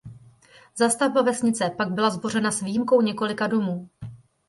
[0.77, 3.89] Zástavba vesnice pak byla zbořena s výjimkou několika domů.